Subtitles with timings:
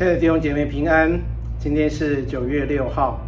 [0.00, 1.20] 亲爱的弟兄姐妹平安，
[1.58, 3.20] 今天是九月六号，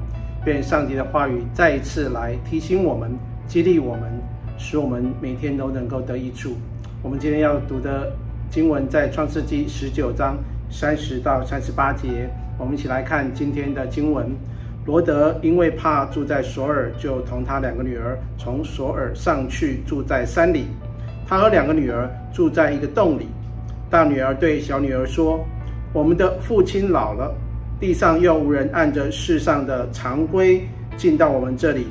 [0.46, 3.10] 愿上帝的话语再一次来提醒我们、
[3.46, 4.10] 激励我们，
[4.56, 6.56] 使我们每天都能够得益处。
[7.02, 8.10] 我们今天要读的
[8.48, 10.38] 经文在创世记十九章
[10.70, 14.30] 三十到三十八节，我们一起来看今天的经文。
[14.86, 20.68] 罗德因为怕住在索尔，就同他两个女儿从索尔上去住在山里。
[21.26, 23.26] 他和两个女儿住在一个洞里。
[23.90, 25.46] 大女儿对小女儿说。
[25.92, 27.34] 我们的父亲老了，
[27.78, 31.86] 地上又无人按着世上的常规进到我们这里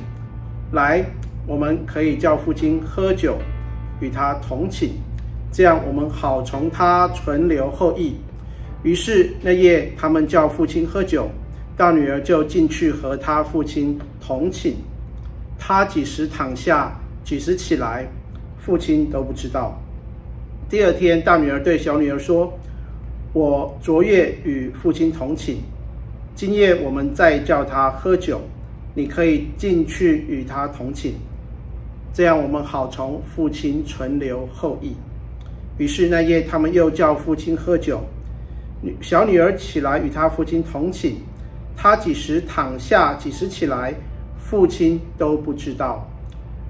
[0.72, 1.04] 来，
[1.46, 3.38] 我们可以叫父亲喝酒，
[4.00, 4.90] 与他同寝，
[5.52, 8.16] 这样我们好从他存留后裔。
[8.82, 11.30] 于是那夜，他们叫父亲喝酒，
[11.76, 14.74] 大女儿就进去和他父亲同寝。
[15.56, 18.04] 他几时躺下，几时起来，
[18.58, 19.80] 父亲都不知道。
[20.68, 22.52] 第二天，大女儿对小女儿说。
[23.34, 25.56] 我昨夜与父亲同寝，
[26.34, 28.42] 今夜我们再叫他喝酒，
[28.94, 31.12] 你可以进去与他同寝，
[32.12, 34.94] 这样我们好从父亲存留后裔。
[35.78, 38.02] 于是那夜他们又叫父亲喝酒，
[38.82, 41.16] 女小女儿起来与他父亲同寝，
[41.74, 43.94] 他几时躺下，几时起来，
[44.36, 46.06] 父亲都不知道。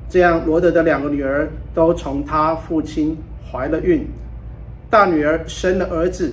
[0.08, 3.16] 这样罗德的两个女儿都从他父亲
[3.50, 4.06] 怀了孕，
[4.88, 6.32] 大女儿生了儿子。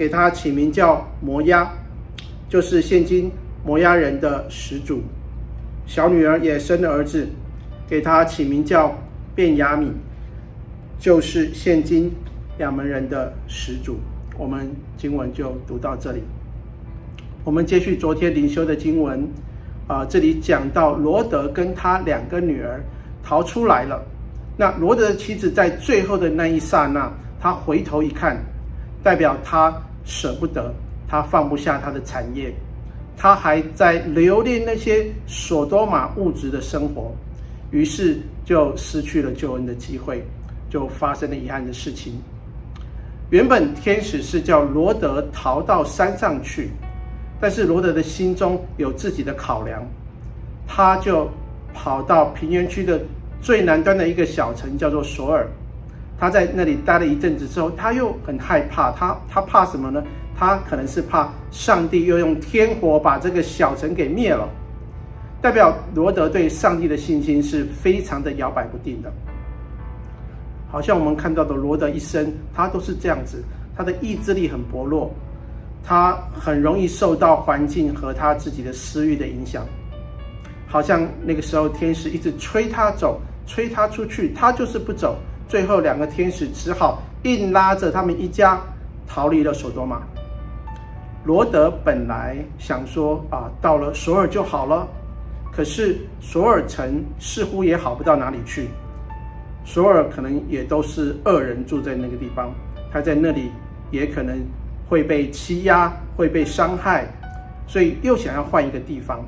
[0.00, 1.70] 给他起名叫摩押，
[2.48, 3.30] 就是现今
[3.62, 5.02] 摩押人的始祖。
[5.84, 7.28] 小女儿也生了儿子，
[7.86, 8.96] 给他起名叫
[9.34, 9.88] 便雅悯，
[10.98, 12.10] 就是现今
[12.60, 13.98] 亚门人的始祖。
[14.38, 16.22] 我们经文就读到这里。
[17.44, 19.20] 我们接续昨天灵修的经文，
[19.86, 22.82] 啊、呃，这里讲到罗德跟他两个女儿
[23.22, 24.02] 逃出来了。
[24.56, 28.42] 那罗德的妻子在最后的那一刹那，他回头一看，
[29.02, 29.70] 代表他。
[30.04, 30.72] 舍不得，
[31.08, 32.52] 他放不下他的产业，
[33.16, 37.14] 他还在留恋那些所多玛物质的生活，
[37.70, 40.24] 于是就失去了救恩的机会，
[40.68, 42.14] 就发生了遗憾的事情。
[43.30, 46.70] 原本天使是叫罗德逃到山上去，
[47.40, 49.80] 但是罗德的心中有自己的考量，
[50.66, 51.30] 他就
[51.72, 53.00] 跑到平原区的
[53.40, 55.46] 最南端的一个小城，叫做索尔。
[56.20, 58.92] 他在那里待了一阵子之后，他又很害怕。
[58.92, 60.04] 他他怕什么呢？
[60.36, 64.46] 他可能是怕上帝又用天火把这个小城给灭了。
[65.40, 69.10] 代表罗德对上帝的信心是非常的摇摆不定的。
[70.70, 73.42] 好像我们看到的罗德一生，他都是这样子，
[73.74, 75.10] 他的意志力很薄弱，
[75.82, 79.66] 他很容易受到环境和他自己的私欲的影响。
[80.68, 85.18] 好像那个时候天使一直催他走，催他出去，他就是不走。
[85.50, 88.60] 最后，两个天使只好硬拉着他们一家
[89.04, 90.00] 逃离了索多玛。
[91.24, 94.86] 罗德本来想说啊，到了索尔就好了，
[95.52, 98.68] 可是索尔城似乎也好不到哪里去。
[99.64, 102.52] 索尔可能也都是恶人住在那个地方，
[102.92, 103.50] 他在那里
[103.90, 104.38] 也可能
[104.88, 107.08] 会被欺压，会被伤害，
[107.66, 109.18] 所以又想要换一个地方。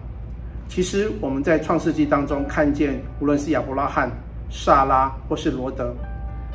[0.69, 4.09] 其实我们在创世纪当中看见，无论是亚伯拉罕、
[4.49, 5.93] 萨拉或是罗德。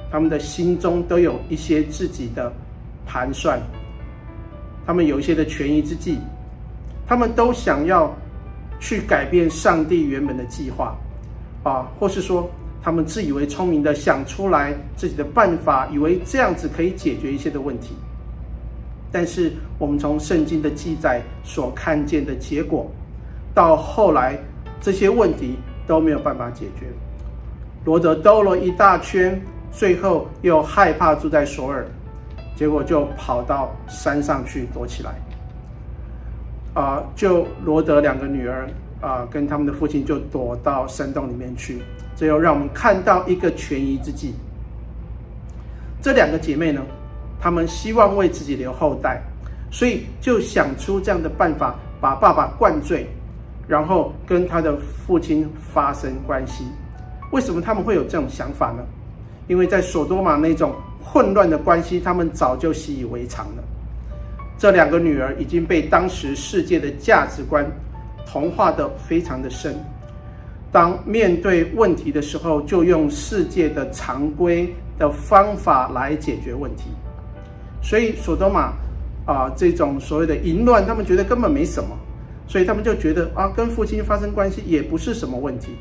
[0.10, 2.52] 他们的心中都有一些自己的
[3.06, 3.60] 盘算，
[4.86, 6.18] 他们有一些的权宜之计，
[7.06, 8.16] 他们都想要
[8.80, 10.96] 去改变上帝原本的计划，
[11.64, 12.50] 啊，或是说
[12.82, 17.94] 他们自以为聪明的想出来自己的办法，以为这样子可以解决一些的问题。
[19.12, 22.90] 但是我们从圣经的记载所看见的结果，
[23.54, 24.40] 到后来
[24.80, 26.88] 这些问题都没有办法解决。
[27.84, 29.38] 罗德兜了一大圈。
[29.78, 31.86] 最后又害怕住在首尔，
[32.56, 35.12] 结果就跑到山上去躲起来。
[36.74, 38.68] 啊、就罗德两个女儿
[39.00, 41.80] 啊、跟他们的父亲就躲到山洞里面去。
[42.16, 44.34] 这又让我们看到一个权宜之计。
[46.02, 46.82] 这两个姐妹呢，
[47.40, 49.22] 她们希望为自己留后代，
[49.70, 53.06] 所以就想出这样的办法，把爸爸灌醉，
[53.68, 54.76] 然后跟他的
[55.06, 56.64] 父亲发生关系。
[57.30, 58.84] 为什么他们会有这种想法呢？
[59.48, 63.64] 因为在索多玛那种混乱的关系，他们早就习以为常了。
[64.58, 67.66] 这两个女儿已经被当时世界的价值观
[68.26, 69.76] 同化得非常的深。
[70.72, 76.86] 当面对问题的时候，就用世界的常规的方法来解决问题。
[77.82, 78.74] 所以索多玛
[79.26, 81.96] 啊，这种所谓的淫乱，他们觉得根本没什么，
[82.48, 85.74] 所以他们就觉得啊，跟父亲发生关系也不是什么问题。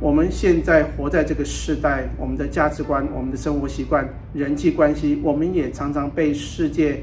[0.00, 6.98] 我们现在活在这个时代，我们的价值观、我们的生活习惯、人际关系，我们也常常被世界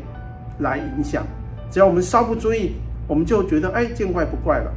[0.57, 1.23] 来影响。
[1.69, 2.71] 只要我们稍不注意，
[3.07, 4.73] 我们就觉得哎，见怪不怪了。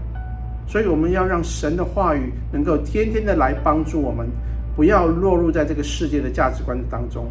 [0.68, 4.28] 所以我们要让神的话语能够天天的来帮助我们，
[4.76, 7.26] 不要落入在这个世界的价值观当中，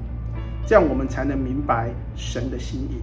[0.65, 2.99] 这样我们才能明白神的心意。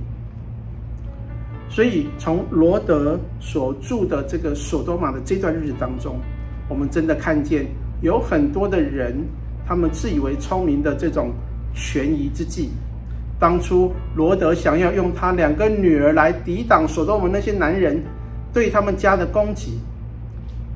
[1.68, 6.16] 所以从罗德所住的这个所多玛的这段日子当中，
[6.68, 7.66] 我们真的看见
[8.00, 9.16] 有很多的人，
[9.66, 11.32] 他们自以为聪明的这种
[11.74, 12.70] 权宜之计。
[13.38, 18.02] 当初罗德想要用他两个女儿来抵挡所多门那些男人
[18.52, 19.78] 对他们家的攻击。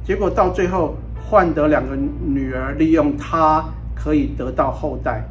[0.05, 0.95] 结果到最后
[1.25, 3.65] 换得两个女儿，利用他
[3.95, 5.25] 可以得到后代，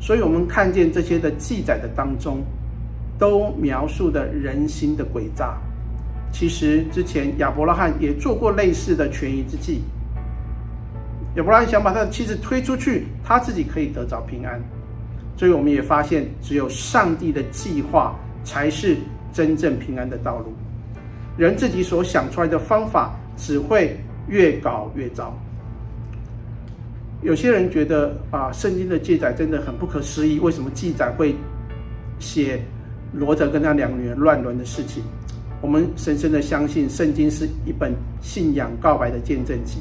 [0.00, 2.42] 所以我们看见这些的记载的当中，
[3.18, 5.56] 都描述的人心的诡诈。
[6.32, 9.82] 其实之前亚伯拉罕也做过类似的权宜之计。
[11.36, 14.60] 亚伯拉罕想把他的妻子推出去，他自己可以得着平安。
[15.36, 18.14] 所以我们也发现，只有上帝的计划
[18.44, 18.96] 才是
[19.32, 20.52] 真正平安的道路。
[21.36, 23.96] 人自己所想出来的方法，只会。
[24.26, 25.38] 越搞越糟。
[27.20, 31.36] 有些人觉得啊，圣经的记载真的很不可思议，为什么记载会
[32.18, 32.58] 写
[33.12, 35.02] 罗德跟他两个女儿乱伦的事情？
[35.60, 37.92] 我们深深的相信，圣经是一本
[38.22, 39.80] 信仰告白的见证集，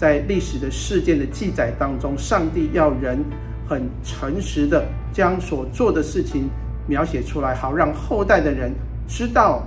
[0.00, 3.22] 在历史的事件的记载当中，上帝要人
[3.68, 6.48] 很诚实的将所做的事情
[6.88, 8.72] 描写出来，好让后代的人
[9.06, 9.62] 知道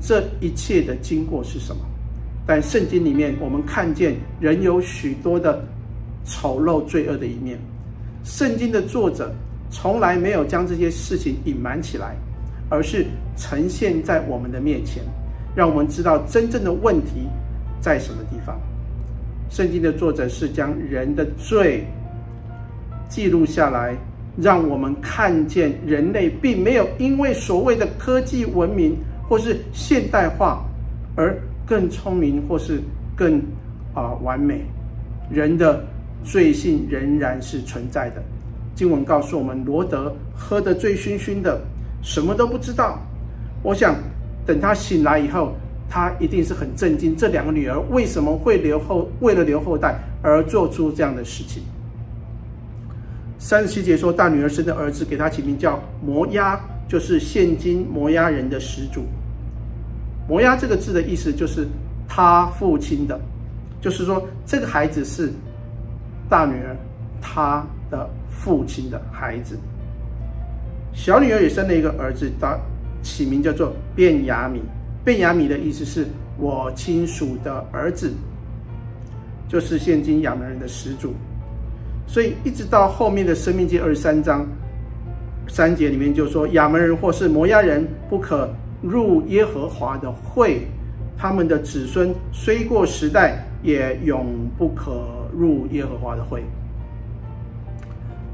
[0.00, 1.82] 这一切的经过是什么。
[2.46, 5.60] 但圣经里面，我们看见人有许多的
[6.24, 7.58] 丑陋罪恶的一面。
[8.22, 9.34] 圣经的作者
[9.68, 12.14] 从来没有将这些事情隐瞒起来，
[12.70, 13.04] 而是
[13.36, 15.02] 呈现在我们的面前，
[15.56, 17.26] 让我们知道真正的问题
[17.80, 18.56] 在什么地方。
[19.50, 21.86] 圣经的作者是将人的罪
[23.08, 23.96] 记录下来，
[24.36, 28.96] 让我们看见人类并没有因为所谓的科技文明
[29.28, 30.64] 或是现代化
[31.16, 31.36] 而。
[31.68, 32.80] 更聪明或是
[33.16, 33.42] 更
[33.92, 34.60] 啊、完美，
[35.28, 35.84] 人的
[36.22, 38.22] 罪性仍然是存在的。
[38.76, 41.60] 经文告诉我们，罗德喝得醉醺醺的，
[42.02, 43.00] 什么都不知道。
[43.64, 43.96] 我想
[44.46, 45.56] 等他醒来以后，
[45.88, 51.62] 他一定是很震惊，这两个女儿为什么会留后，为了留后代而做出这样的事情。
[53.38, 59.02] 三十七节说，大女儿生的儿子给他起名叫摩押，就是现今摩押人的始祖。
[60.28, 61.68] 摩押这个字的意思就是
[62.08, 63.20] 他父亲的，
[63.80, 65.32] 就是说这个孩子是
[66.28, 66.76] 大女儿
[67.20, 69.56] 他的父亲的孩子。
[70.92, 72.58] 小女儿也生了一个儿子，他
[73.02, 74.60] 起名叫做便雅悯。
[75.06, 76.04] 便雅米的意思是
[76.36, 78.12] 我亲属的儿子，
[79.48, 81.14] 就是现今亚门人的始祖。
[82.08, 84.44] 所以一直到后面的生命记二十三章
[85.46, 88.52] 三节里面就说，亚门人或是摩亚人不可。
[88.82, 90.60] 入耶和华的会，
[91.16, 94.26] 他们的子孙虽过时代，也永
[94.58, 96.44] 不可入耶和华的会。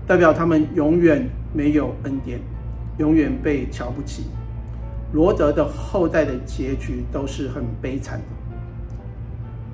[0.05, 1.25] 代表他们永远
[1.55, 2.41] 没有恩典，
[2.99, 4.25] 永远被瞧不起。
[5.13, 8.25] 罗德的后代的结局都是很悲惨的。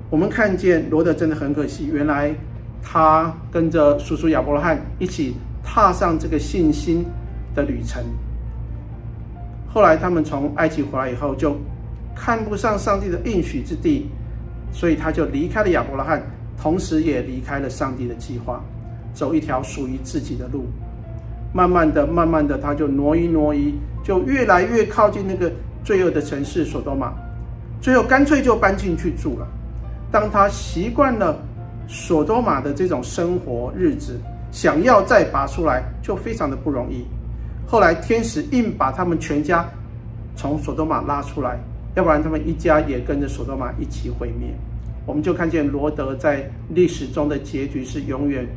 [0.09, 2.33] 我们看见罗德真的很可惜，原来
[2.81, 7.05] 他跟着叔叔亚伯拉罕一起踏上这个信心
[7.55, 8.03] 的旅程。
[9.71, 11.55] 后来他们从埃及回来以后，就
[12.15, 14.07] 看不上上帝的应许之地，
[14.71, 16.23] 所以他就离开了亚伯拉罕，
[16.57, 18.63] 同时也离开了上帝的计划，
[19.13, 20.65] 走一条属于自己的路。
[21.51, 25.51] 慢慢的、慢慢的，他就挪移、挪移，就越来越靠近那个
[25.83, 27.11] 罪恶的城市所多玛，
[27.81, 29.47] 最后干脆就搬进去住了。
[30.11, 31.37] 当他习惯了
[31.87, 34.19] 所多玛的这种生活日子，
[34.51, 37.05] 想要再拔出来，就非常的不容易。
[37.67, 39.67] 后来天使硬把他们全家
[40.35, 41.59] 从所多玛拉出来，
[41.95, 44.53] 要不然他们一家也跟着所多玛一起毁灭。
[45.05, 48.47] 我们就看见罗德在历史中的结局是永远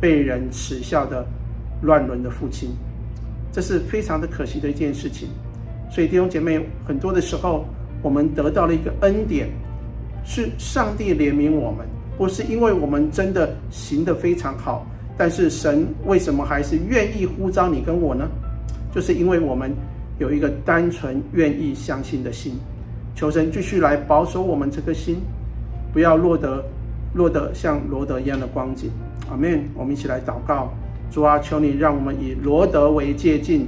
[0.00, 1.24] 被人耻笑的
[1.82, 2.70] 乱伦的父亲，
[3.52, 5.28] 这是非常的可惜的一件事情。
[5.90, 7.64] 所以弟兄姐妹，很多的时候
[8.02, 9.48] 我们得到了一个恩典，
[10.24, 18.28] 是上帝怜悯我们，不是因为我们真的行得非常好，但是神为什么还是愿意呼召你跟我呢？
[18.94, 19.72] 就是因为我们
[20.18, 22.54] 有一个单纯愿意相信的心，
[23.14, 25.16] 求神继续来保守我们这颗心，
[25.92, 26.64] 不要落得
[27.14, 28.90] 落得像罗德一样的光景。
[29.30, 29.62] 阿门。
[29.74, 30.72] 我们一起来祷告，
[31.10, 33.66] 主啊，求你让我们以罗德为借镜。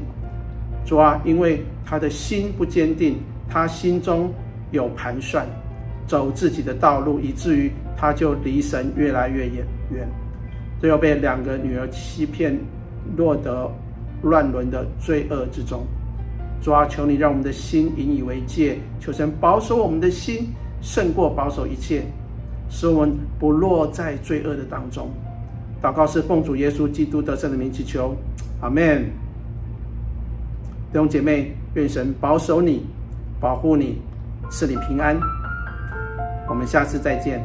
[0.84, 3.16] 主啊，因为他的心不坚定，
[3.48, 4.32] 他心中
[4.70, 5.46] 有盘算，
[6.06, 10.08] 走自己的道路，以至于他就离神越来越远远，
[10.80, 12.58] 最后被两个女儿欺骗，
[13.16, 13.70] 落得。
[14.24, 15.84] 乱伦的罪恶之中，
[16.62, 20.46] 主啊，求你让我们的心引以为戒，求神保守我们的心，
[20.80, 22.04] 胜过保守一切，
[22.70, 25.10] 使我们不落在罪恶的当中。
[25.82, 28.14] 祷告是奉主耶稣基督得胜的名祈求，
[28.60, 29.10] 阿门。
[30.92, 32.86] 弟兄姐妹，愿神保守你，
[33.40, 34.00] 保护你，
[34.48, 35.18] 赐你平安。
[36.48, 37.42] 我们下次再见。